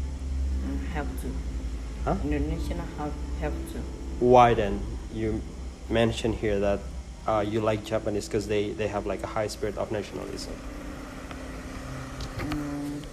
have 0.92 1.06
to 1.22 1.30
Huh? 2.04 2.16
Indonesia 2.24 2.74
have 2.98 3.12
have 3.40 3.52
to 3.72 3.78
Why 4.20 4.54
then? 4.54 4.80
You 5.12 5.42
mentioned 5.88 6.36
here 6.36 6.58
that 6.60 6.80
uh, 7.26 7.44
you 7.46 7.60
like 7.60 7.84
Japanese 7.84 8.26
because 8.26 8.48
they, 8.48 8.70
they 8.70 8.88
have 8.88 9.06
like 9.06 9.22
a 9.22 9.26
high 9.26 9.48
spirit 9.48 9.76
of 9.76 9.92
nationalism. 9.92 10.54
mm, 12.38 13.04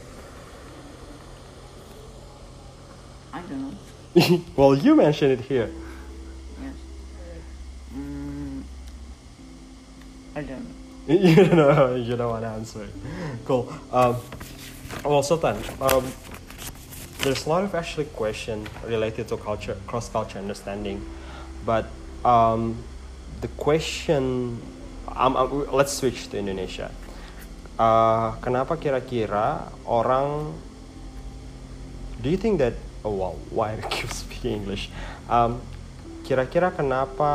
I 3.33 3.41
don't 3.41 3.61
know 3.61 3.77
well, 4.55 4.75
you 4.75 4.95
mentioned 4.95 5.31
it 5.33 5.41
here. 5.41 5.69
yes 6.61 6.73
mm, 7.95 8.63
I 10.35 10.41
don't 10.41 10.65
know 10.65 10.77
you 11.07 11.35
don't 11.35 11.55
know 11.55 11.95
you 11.95 12.15
don't 12.17 12.29
want 12.29 12.43
to 12.43 12.49
answer 12.49 12.83
it. 12.83 12.93
Cool. 13.45 13.71
Um, 13.93 14.17
well, 15.05 15.23
Sultan, 15.23 15.55
um, 15.79 16.03
there's 17.19 17.45
a 17.45 17.49
lot 17.49 17.63
of 17.63 17.73
actually 17.75 18.05
question 18.11 18.67
related 18.85 19.29
to 19.29 19.37
culture, 19.37 19.77
cross 19.87 20.09
culture 20.09 20.37
understanding, 20.37 20.99
but 21.65 21.87
um, 22.25 22.75
the 23.39 23.47
question 23.55 24.59
um, 25.15 25.35
um, 25.37 25.71
let's 25.71 25.93
switch 25.93 26.27
to 26.29 26.37
Indonesia. 26.37 26.91
Uh, 27.79 28.33
kenapa 28.41 28.75
kira-kira 28.75 29.69
orang 29.85 30.51
do 32.19 32.27
you 32.33 32.37
think 32.37 32.57
that 32.57 32.73
oh 33.07 33.15
wow. 33.15 33.35
Why 33.55 33.79
I 33.79 33.87
keep 33.87 34.11
speaking 34.11 34.59
English? 34.67 34.91
Um, 35.31 35.63
kira-kira 36.27 36.75
kenapa 36.75 37.31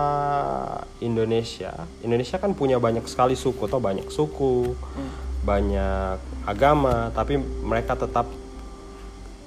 Indonesia 1.00 1.88
Indonesia 2.05 2.37
kan 2.37 2.52
punya 2.52 2.76
banyak 2.76 3.09
sekali 3.09 3.33
suku 3.33 3.64
atau 3.64 3.81
banyak 3.81 4.05
suku 4.12 4.76
Hmm. 4.76 5.12
banyak 5.49 6.21
agama 6.45 7.09
tapi 7.17 7.41
mereka 7.41 7.97
tetap 7.97 8.29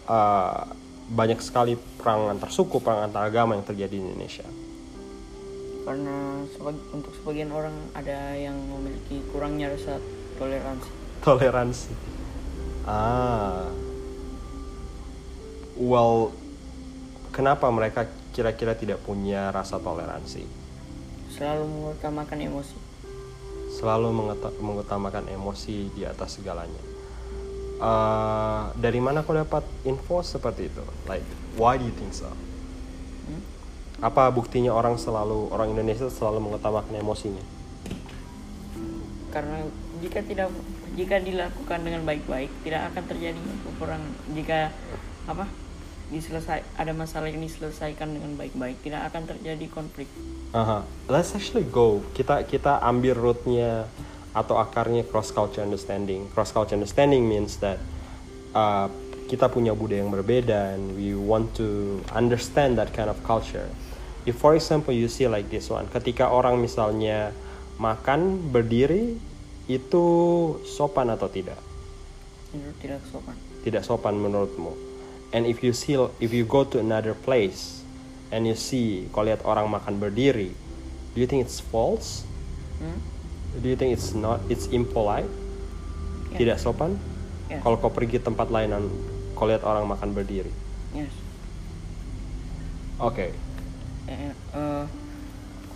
uh, 0.10 0.66
banyak 1.06 1.38
sekali 1.46 1.78
perang 1.78 2.34
antar 2.34 2.50
suku 2.50 2.82
perang 2.82 3.06
antar 3.06 3.30
agama 3.30 3.54
yang 3.54 3.62
terjadi 3.62 3.94
di 3.94 4.02
Indonesia. 4.02 4.50
Karena 5.86 6.42
untuk 6.90 7.14
sebagian 7.22 7.54
orang 7.54 7.78
ada 7.94 8.34
yang 8.34 8.58
memiliki 8.58 9.22
kurangnya 9.30 9.70
rasa 9.70 10.02
toleransi. 10.42 10.90
Toleransi. 11.22 11.94
Ah 12.90 13.70
well 15.80 16.32
kenapa 17.36 17.68
mereka 17.72 18.08
kira-kira 18.32 18.76
tidak 18.76 19.04
punya 19.04 19.52
rasa 19.52 19.80
toleransi? 19.80 20.44
Selalu 21.32 21.64
mengutamakan 21.68 22.40
emosi. 22.40 22.78
Selalu 23.76 24.08
mengutamakan 24.64 25.28
emosi 25.32 25.92
di 25.92 26.08
atas 26.08 26.40
segalanya. 26.40 26.84
Eh, 27.76 28.64
dari 28.80 29.04
mana 29.04 29.28
kau 29.28 29.36
dapat 29.36 29.68
info 29.84 30.24
seperti 30.24 30.72
itu? 30.72 30.84
Like 31.12 31.28
why 31.60 31.76
do 31.76 31.84
you 31.84 31.96
think 31.96 32.16
so? 32.16 32.32
Hmm? 33.28 33.42
apa 34.04 34.28
buktinya 34.28 34.76
orang 34.76 35.00
selalu 35.00 35.56
orang 35.56 35.72
Indonesia 35.72 36.12
selalu 36.12 36.52
mengutamakan 36.52 37.00
emosinya? 37.00 37.44
Karena 39.32 39.64
jika 40.04 40.20
tidak 40.24 40.52
jika 41.00 41.20
dilakukan 41.20 41.80
dengan 41.84 42.04
baik-baik 42.04 42.52
tidak 42.64 42.92
akan 42.92 43.04
terjadi 43.08 43.40
perang 43.80 44.04
jika 44.36 44.72
apa 45.28 45.48
diselesai 46.14 46.62
ada 46.78 46.94
masalah 46.94 47.30
yang 47.30 47.42
diselesaikan 47.42 48.14
dengan 48.14 48.38
baik-baik 48.38 48.78
tidak 48.86 49.10
akan 49.10 49.26
terjadi 49.26 49.66
konflik 49.74 50.06
Aha. 50.56 50.88
Let's 51.12 51.36
actually 51.36 51.68
go. 51.68 52.00
Kita 52.16 52.48
kita 52.48 52.80
ambil 52.80 53.20
rootnya 53.20 53.92
atau 54.32 54.56
akarnya 54.56 55.04
cross 55.04 55.36
culture 55.36 55.60
understanding. 55.60 56.32
Cross 56.32 56.56
culture 56.56 56.80
understanding 56.80 57.28
means 57.28 57.60
that 57.60 57.76
uh, 58.56 58.88
kita 59.28 59.52
punya 59.52 59.76
budaya 59.76 60.08
yang 60.08 60.16
berbeda 60.16 60.80
and 60.80 60.96
we 60.96 61.12
want 61.12 61.52
to 61.60 62.00
understand 62.16 62.80
that 62.80 62.96
kind 62.96 63.12
of 63.12 63.20
culture. 63.28 63.68
If 64.24 64.40
for 64.40 64.56
example 64.56 64.96
you 64.96 65.12
see 65.12 65.28
like 65.28 65.52
this 65.52 65.68
one, 65.68 65.92
ketika 65.92 66.32
orang 66.32 66.64
misalnya 66.64 67.36
makan 67.76 68.48
berdiri 68.56 69.20
itu 69.68 70.06
sopan 70.64 71.12
atau 71.12 71.28
tidak? 71.28 71.60
tidak 72.80 73.04
sopan 73.12 73.36
Tidak 73.68 73.84
sopan 73.84 74.16
menurutmu. 74.16 74.72
And 75.34 75.46
if 75.46 75.66
you 75.66 75.74
see 75.74 75.98
if 76.22 76.30
you 76.34 76.46
go 76.46 76.64
to 76.64 76.78
another 76.78 77.14
place 77.18 77.82
and 78.30 78.46
you 78.46 78.54
see 78.54 79.10
kalau 79.10 79.34
lihat 79.34 79.42
orang 79.46 79.68
makan 79.72 79.98
berdiri, 79.98 80.54
do 81.14 81.18
you 81.18 81.28
think 81.28 81.46
it's 81.46 81.58
false? 81.58 82.28
Hmm? 82.78 83.00
Do 83.60 83.72
you 83.72 83.80
think 83.80 83.96
it's 83.96 84.12
not 84.12 84.44
it's 84.52 84.68
impolite? 84.70 85.28
Ya. 86.36 86.38
Tidak 86.44 86.58
sopan? 86.60 87.00
Yes. 87.48 87.64
Kalau 87.64 87.80
kau 87.80 87.92
pergi 87.94 88.20
tempat 88.20 88.52
lain 88.52 88.74
dan 88.74 88.84
kau 89.36 89.48
lihat 89.48 89.64
orang 89.64 89.88
makan 89.88 90.12
berdiri. 90.16 90.52
yes 90.96 91.12
Oke. 92.96 93.36
Eh, 94.08 94.32
eh, 94.32 94.84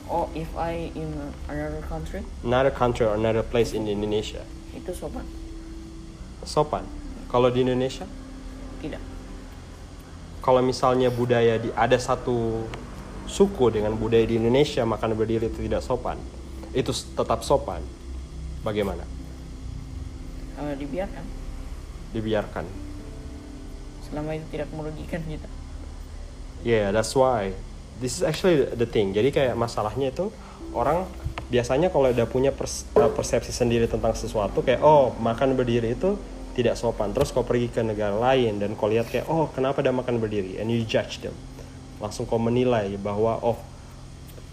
oh 0.08 0.32
if 0.32 0.48
I 0.56 0.88
in 0.96 1.12
another 1.52 1.84
country 1.84 2.24
Another 2.46 2.72
country 2.72 3.04
or 3.04 3.20
another 3.20 3.44
place 3.44 3.76
in 3.76 3.90
Indonesia. 3.90 4.46
itu 4.72 4.94
sopan 4.96 5.26
Sopan. 6.48 6.88
Kalau 7.28 7.52
di 7.52 7.62
Indonesia, 7.68 8.08
tidak 8.80 9.04
kalau 10.50 10.66
misalnya 10.66 11.14
budaya 11.14 11.62
di 11.62 11.70
ada 11.78 11.94
satu 12.02 12.66
suku 13.30 13.70
dengan 13.70 13.94
budaya 13.94 14.26
di 14.26 14.42
Indonesia 14.42 14.82
makan 14.82 15.14
berdiri 15.14 15.46
itu 15.46 15.62
tidak 15.70 15.86
sopan. 15.86 16.18
Itu 16.74 16.90
tetap 16.90 17.46
sopan. 17.46 17.86
Bagaimana? 18.66 19.06
Eh, 20.60 20.74
dibiarkan 20.76 21.24
Dibiarkan. 22.12 22.66
selama 24.10 24.34
itu 24.34 24.50
tidak 24.50 24.74
merugikan 24.74 25.22
kita 25.22 25.46
Yeah, 26.66 26.90
that's 26.92 27.14
why. 27.14 27.54
This 28.02 28.20
is 28.20 28.26
actually 28.26 28.68
the 28.74 28.90
thing. 28.90 29.14
Jadi 29.16 29.32
kayak 29.32 29.56
masalahnya 29.56 30.12
itu 30.12 30.28
orang 30.76 31.08
biasanya 31.48 31.88
kalau 31.94 32.12
udah 32.12 32.28
punya 32.28 32.52
uh, 32.52 33.12
persepsi 33.16 33.54
sendiri 33.56 33.88
tentang 33.88 34.12
sesuatu 34.18 34.60
kayak 34.60 34.84
oh 34.84 35.16
makan 35.22 35.56
berdiri 35.56 35.96
itu 35.96 36.20
tidak 36.54 36.76
sopan. 36.76 37.14
Terus 37.14 37.30
kau 37.34 37.46
pergi 37.46 37.70
ke 37.70 37.82
negara 37.82 38.16
lain 38.16 38.58
dan 38.62 38.74
kau 38.74 38.90
lihat 38.90 39.10
kayak 39.10 39.30
oh 39.30 39.50
kenapa 39.54 39.82
dia 39.86 39.94
makan 39.94 40.18
berdiri 40.18 40.58
and 40.58 40.70
you 40.70 40.82
judge 40.86 41.22
them. 41.22 41.34
Langsung 42.00 42.26
kau 42.26 42.40
menilai 42.40 42.96
bahwa 42.98 43.38
oh 43.44 43.60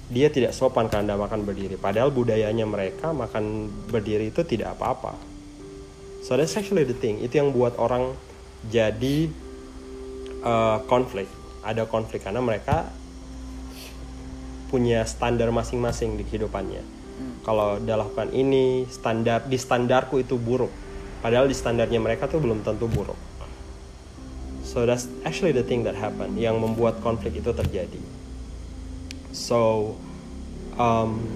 dia 0.06 0.30
tidak 0.30 0.54
sopan 0.54 0.86
karena 0.86 1.18
makan 1.18 1.42
berdiri. 1.42 1.74
Padahal 1.74 2.14
budayanya 2.14 2.62
mereka 2.66 3.10
makan 3.10 3.70
berdiri 3.90 4.30
itu 4.30 4.46
tidak 4.46 4.78
apa-apa. 4.78 5.18
So 6.22 6.38
that's 6.38 6.54
actually 6.58 6.86
the 6.86 6.94
thing. 6.94 7.22
Itu 7.22 7.42
yang 7.42 7.50
buat 7.54 7.78
orang 7.78 8.14
jadi 8.70 9.30
uh, 10.42 10.78
konflik. 10.86 11.26
Ada 11.66 11.86
konflik 11.90 12.22
karena 12.22 12.38
mereka 12.38 12.86
punya 14.70 15.06
standar 15.06 15.50
masing-masing 15.50 16.18
di 16.18 16.26
kehidupannya. 16.26 16.82
Kalau 17.46 17.78
dia 17.78 17.94
lakukan 17.94 18.34
ini, 18.34 18.90
standar 18.90 19.46
di 19.46 19.54
standarku 19.54 20.18
itu 20.18 20.34
buruk. 20.34 20.70
Padahal 21.26 21.50
di 21.50 21.58
standarnya 21.58 21.98
mereka 21.98 22.30
tuh 22.30 22.38
belum 22.38 22.62
tentu 22.62 22.86
buruk. 22.86 23.18
So 24.62 24.86
that's 24.86 25.10
actually 25.26 25.50
the 25.50 25.66
thing 25.66 25.82
that 25.82 25.98
happened 25.98 26.38
yang 26.38 26.62
membuat 26.62 27.02
konflik 27.02 27.34
itu 27.34 27.50
terjadi. 27.50 27.98
So, 29.34 29.90
um, 30.78 31.26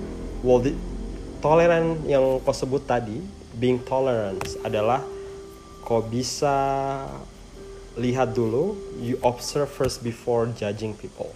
well, 0.46 0.62
the, 0.62 0.78
toleran 1.42 2.06
yang 2.06 2.38
kau 2.38 2.54
sebut 2.54 2.86
tadi, 2.86 3.18
being 3.58 3.82
tolerant 3.82 4.38
adalah 4.62 5.02
kau 5.82 6.06
bisa 6.06 6.54
lihat 7.98 8.30
dulu, 8.30 8.78
you 9.02 9.18
observe 9.26 9.66
first 9.74 10.06
before 10.06 10.46
judging 10.54 10.94
people. 10.94 11.34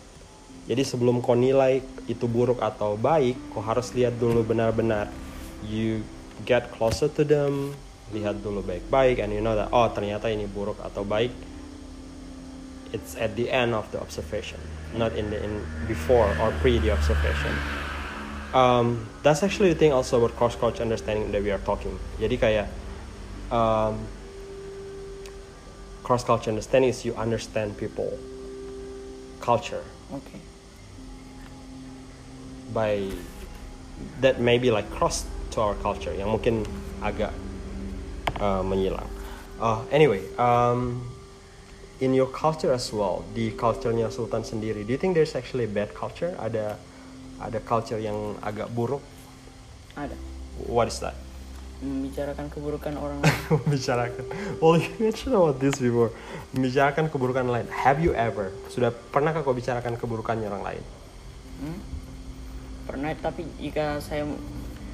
Jadi 0.71 0.87
sebelum 0.87 1.19
kau 1.19 1.35
nilai 1.35 1.83
itu 2.07 2.31
buruk 2.31 2.62
atau 2.62 2.95
baik, 2.95 3.35
kau 3.51 3.67
harus 3.67 3.90
lihat 3.99 4.14
dulu 4.14 4.47
benar-benar. 4.47 5.11
You 5.67 6.07
get 6.47 6.71
closer 6.71 7.11
to 7.19 7.27
them, 7.27 7.75
lihat 8.12 8.45
dulu 8.45 8.61
baik-baik, 8.61 9.23
and 9.23 9.33
you 9.33 9.40
know 9.40 9.57
that 9.57 9.73
oh 9.73 9.88
ternyata 9.95 10.29
ini 10.29 10.45
buruk 10.45 10.77
atau 10.83 11.07
baik. 11.07 11.33
It's 12.95 13.19
at 13.19 13.35
the 13.35 13.51
end 13.51 13.75
of 13.75 13.90
the 13.90 13.99
observation, 13.99 14.61
not 14.95 15.17
in 15.19 15.31
the 15.33 15.38
in 15.43 15.64
before 15.88 16.31
or 16.38 16.55
pre 16.62 16.79
the 16.79 16.95
observation. 16.95 17.55
Um, 18.55 19.11
that's 19.27 19.43
actually 19.43 19.75
the 19.75 19.81
thing 19.81 19.90
also 19.90 20.23
about 20.23 20.38
cross 20.38 20.55
culture 20.55 20.83
understanding 20.83 21.35
that 21.35 21.43
we 21.43 21.51
are 21.51 21.62
talking. 21.67 21.99
Jadi 22.23 22.38
kayak 22.38 22.67
um, 23.51 23.99
cross 26.05 26.23
culture 26.23 26.51
understanding 26.51 26.90
is 26.90 27.05
you 27.05 27.17
understand 27.17 27.75
people 27.81 28.12
culture 29.40 29.83
oke 30.12 30.37
by 32.73 33.09
that 34.21 34.40
maybe 34.40 34.71
like 34.71 34.88
cross 34.93 35.25
to 35.51 35.61
our 35.61 35.75
culture 35.81 36.12
yang 36.12 36.29
mungkin 36.29 36.62
agak 37.01 37.33
uh, 38.40 38.62
menyilang. 38.62 39.07
Uh, 39.61 39.83
anyway, 39.90 40.23
um, 40.38 41.03
in 42.01 42.14
your 42.14 42.31
culture 42.31 42.73
as 42.73 42.90
well, 42.90 43.23
di 43.35 43.55
culture-nya 43.55 44.11
Sultan 44.11 44.42
sendiri, 44.42 44.83
do 44.87 44.90
you 44.90 45.01
think 45.01 45.14
there's 45.14 45.35
actually 45.38 45.66
bad 45.66 45.94
culture? 45.94 46.35
Ada 46.38 46.79
ada 47.42 47.59
culture 47.62 47.99
yang 47.99 48.38
agak 48.42 48.70
buruk? 48.73 49.03
ada 49.94 50.14
What 50.66 50.90
is 50.90 50.99
that? 51.03 51.14
membicarakan 51.85 52.49
keburukan 52.49 52.97
orang 52.97 53.20
lain 53.20 53.40
Membicarakan. 53.61 54.25
Well, 54.57 54.81
you 54.81 54.88
mentioned 54.97 55.37
about 55.37 55.61
this 55.61 55.77
before. 55.77 56.16
Membicarakan 56.57 57.12
keburukan 57.12 57.44
lain. 57.44 57.68
Have 57.68 58.01
you 58.01 58.16
ever? 58.16 58.57
Sudah 58.73 58.88
pernahkah 58.88 59.44
kau 59.44 59.53
bicarakan 59.53 60.01
keburukannya 60.01 60.49
orang 60.49 60.64
lain? 60.64 60.83
Hmm? 61.61 61.79
pernah 62.85 63.11
tapi 63.16 63.49
jika 63.59 63.99
saya 63.99 64.29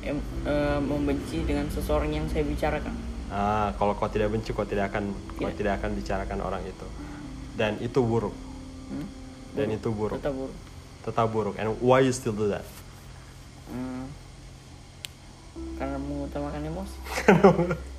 em, 0.07 0.18
eh, 0.46 0.81
membenci 0.81 1.42
dengan 1.42 1.66
seseorang 1.68 2.11
yang 2.14 2.26
saya 2.31 2.46
bicarakan 2.46 2.94
Ah, 3.30 3.70
kalau 3.78 3.94
kau 3.94 4.10
tidak 4.10 4.34
benci, 4.34 4.50
kau 4.50 4.66
tidak 4.66 4.90
akan 4.90 5.14
kau 5.38 5.46
Tidak. 5.46 5.54
tidak 5.54 5.72
akan 5.78 5.90
bicarakan 5.94 6.38
orang 6.42 6.62
itu. 6.66 6.86
Dan 7.54 7.78
itu 7.78 8.02
buruk. 8.02 8.34
hmm? 8.90 9.06
Dan 9.54 9.66
itu 9.74 9.88
buruk. 9.94 10.18
tetap 10.18 10.34
buruk 10.34 10.56
Tetap 11.00 11.26
buruk. 11.30 11.54
And 11.56 11.78
why 11.78 12.02
you 12.02 12.12
still 12.12 12.34
do 12.34 12.50
that? 12.50 12.66
Hmm. 13.70 14.10
karena 15.78 15.98
mengutamakan 15.98 16.60
emosi 16.66 16.96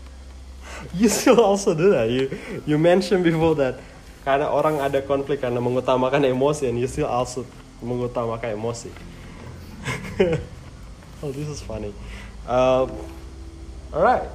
You 0.98 1.10
still 1.10 1.40
also 1.40 1.78
do 1.78 1.94
that. 1.94 2.10
You 2.10 2.34
you 2.66 2.78
mentioned 2.82 3.22
before 3.22 3.54
that 3.62 3.78
karena 4.22 4.50
orang 4.50 4.82
ada 4.82 5.02
konflik 5.02 5.42
karena 5.42 5.62
mengutamakan 5.62 6.26
emosi 6.26 6.70
and 6.70 6.78
you 6.78 6.90
still 6.90 7.10
also 7.10 7.46
mengutamakan 7.82 8.58
emosi. 8.58 8.90
oh, 11.22 11.30
this 11.34 11.50
is 11.50 11.62
funny. 11.62 11.94
Uh, 12.46 12.86
alright. 13.94 14.30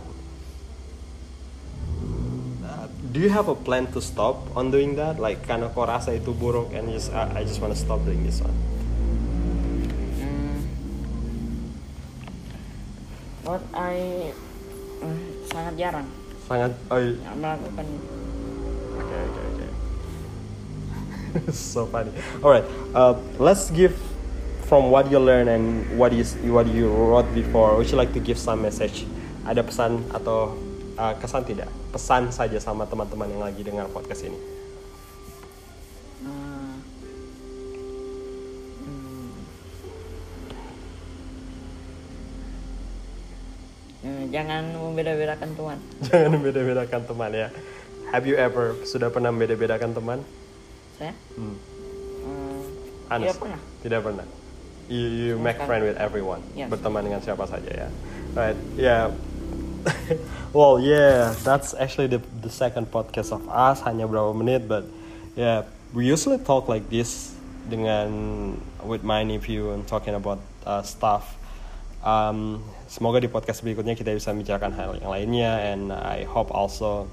Uh, 2.62 2.86
do 3.12 3.20
you 3.20 3.30
have 3.30 3.48
a 3.48 3.54
plan 3.54 3.86
to 3.92 4.00
stop 4.00 4.42
on 4.56 4.70
doing 4.70 4.96
that? 4.96 5.18
Like 5.18 5.46
karena 5.46 5.70
kau 5.70 5.86
rasa 5.86 6.16
itu 6.16 6.34
buruk 6.34 6.74
and 6.74 6.90
just 6.90 7.12
I, 7.14 7.40
I 7.40 7.42
just 7.46 7.62
wanna 7.62 7.78
stop 7.78 8.02
doing 8.02 8.26
this 8.26 8.42
one. 8.42 8.56
Hmm. 10.18 10.58
What 13.46 13.62
I 13.74 13.94
eh, 15.02 15.18
sangat 15.50 15.74
jarang 15.78 16.08
Sangat. 16.46 16.78
Oh, 16.94 17.02
iya. 17.02 17.18
ya, 17.26 17.30
melakukan 17.34 17.86
Okay, 18.96 19.20
okay, 19.26 19.44
okay. 19.50 19.70
so 21.52 21.90
funny. 21.90 22.14
All 22.40 22.54
right, 22.54 22.64
uh, 22.94 23.18
let's 23.42 23.68
give 23.74 23.92
from 24.66 24.90
what 24.90 25.10
you 25.10 25.18
learn 25.18 25.50
and 25.50 25.84
what 25.98 26.14
you 26.14 26.24
what 26.50 26.66
you 26.70 26.88
wrote 26.90 27.26
before. 27.34 27.76
Would 27.76 27.90
you 27.90 27.98
like 27.98 28.14
to 28.14 28.22
give 28.22 28.38
some 28.38 28.62
message? 28.62 29.04
Ada 29.46 29.62
pesan 29.62 30.02
atau 30.10 30.54
uh, 30.96 31.14
kesan 31.20 31.44
tidak? 31.44 31.68
Pesan 31.92 32.32
saja 32.32 32.58
sama 32.58 32.84
teman-teman 32.84 33.28
yang 33.30 33.42
lagi 33.44 33.60
dengar 33.62 33.86
podcast 33.88 34.24
ini. 34.26 34.38
eh, 36.26 36.74
hmm, 38.82 39.30
eh, 44.04 44.24
jangan 44.32 44.62
membeda-bedakan 44.74 45.50
Tuhan. 45.54 45.78
Jangan 46.08 46.38
beda-bedakan 46.40 47.02
teman 47.04 47.30
ya. 47.32 47.48
Have 48.14 48.24
you 48.24 48.38
ever 48.38 48.78
sudah 48.86 49.10
pernah 49.10 49.34
beda-bedakan 49.34 49.92
teman? 49.92 50.18
Saya 50.96 51.12
Hmm. 51.36 51.56
Honest. 53.06 53.38
tidak 53.38 53.38
pernah. 53.38 53.60
Tidak 53.82 54.00
pernah. 54.02 54.26
You, 54.86 55.06
you 55.06 55.30
make 55.38 55.58
friend 55.62 55.82
with 55.82 55.98
everyone. 55.98 56.42
Yes. 56.54 56.70
Berteman 56.70 57.06
dengan 57.06 57.22
siapa 57.22 57.46
saja 57.46 57.70
ya. 57.70 57.88
Right. 58.34 58.58
Yeah. 58.78 59.14
well, 60.52 60.80
yeah, 60.80 61.34
that's 61.42 61.74
actually 61.74 62.06
the 62.08 62.20
the 62.42 62.50
second 62.50 62.90
podcast 62.90 63.32
of 63.32 63.46
us 63.48 63.82
hanya 63.82 64.06
berapa 64.08 64.34
menit, 64.34 64.66
but 64.66 64.84
yeah, 65.38 65.66
we 65.94 66.06
usually 66.06 66.38
talk 66.38 66.66
like 66.68 66.88
this 66.90 67.34
dengan 67.66 68.54
with 68.86 69.02
my 69.02 69.22
nephew 69.22 69.70
and 69.74 69.86
talking 69.86 70.14
about 70.14 70.38
uh, 70.66 70.82
stuff. 70.82 71.34
Um, 72.06 72.62
semoga 72.86 73.18
di 73.18 73.26
podcast 73.26 73.66
berikutnya 73.66 73.98
kita 73.98 74.14
bisa 74.14 74.30
membicarakan 74.30 74.70
hal 74.74 74.94
yang 74.98 75.10
lainnya, 75.10 75.52
and 75.74 75.90
I 75.90 76.22
hope 76.26 76.54
also 76.54 77.10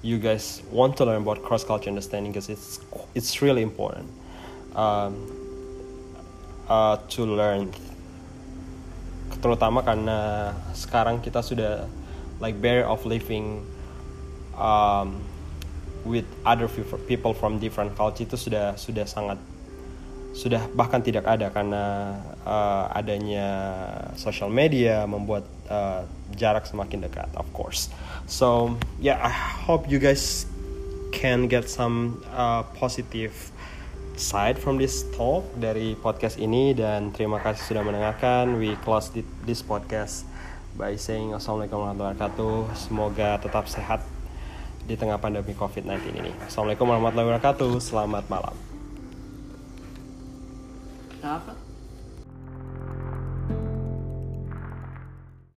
you 0.00 0.16
guys 0.16 0.62
want 0.72 0.96
to 0.96 1.04
learn 1.04 1.24
about 1.24 1.42
cross 1.44 1.64
culture 1.64 1.88
understanding 1.88 2.32
because 2.32 2.48
it's 2.48 2.80
it's 3.12 3.40
really 3.44 3.60
important 3.60 4.08
um, 4.76 5.18
uh, 6.68 6.96
to 7.12 7.24
learn 7.24 7.72
terutama 9.42 9.82
karena 9.82 10.52
sekarang 10.72 11.20
kita 11.20 11.42
sudah 11.42 11.86
like 12.40 12.56
barrier 12.60 12.86
of 12.86 13.04
living 13.04 13.64
um, 14.56 15.20
with 16.04 16.26
other 16.46 16.68
peop- 16.68 17.04
people 17.06 17.34
from 17.34 17.58
different 17.58 17.94
culture 17.98 18.24
itu 18.24 18.38
sudah 18.38 18.78
sudah 18.78 19.04
sangat 19.04 19.38
sudah 20.36 20.68
bahkan 20.76 21.00
tidak 21.00 21.24
ada 21.24 21.48
karena 21.48 22.12
uh, 22.44 22.92
adanya 22.92 23.48
social 24.20 24.52
media 24.52 25.08
membuat 25.08 25.48
uh, 25.72 26.04
jarak 26.36 26.68
semakin 26.68 27.08
dekat 27.08 27.28
of 27.40 27.48
course. 27.56 27.88
So 28.28 28.76
yeah 29.00 29.16
I 29.16 29.32
hope 29.32 29.88
you 29.88 29.96
guys 29.96 30.44
can 31.08 31.48
get 31.48 31.72
some 31.72 32.20
uh, 32.36 32.68
positive 32.76 33.32
side 34.16 34.56
from 34.56 34.80
this 34.80 35.04
talk 35.12 35.44
dari 35.60 35.92
podcast 35.92 36.40
ini 36.40 36.72
dan 36.72 37.12
terima 37.12 37.36
kasih 37.36 37.76
sudah 37.76 37.84
mendengarkan. 37.84 38.56
We 38.56 38.72
close 38.80 39.12
thi- 39.12 39.28
this 39.44 39.60
podcast 39.60 40.24
by 40.80 40.96
saying 40.96 41.36
assalamualaikum 41.36 41.76
warahmatullahi 41.76 42.16
wabarakatuh. 42.16 42.56
Semoga 42.76 43.36
tetap 43.36 43.68
sehat 43.68 44.00
di 44.88 44.96
tengah 44.96 45.20
pandemi 45.20 45.52
covid-19 45.52 46.16
ini. 46.16 46.32
Assalamualaikum 46.48 46.88
warahmatullahi 46.88 47.28
wabarakatuh. 47.36 47.72
Selamat 47.76 48.24
malam. 48.32 48.56
Kenapa? 51.20 51.65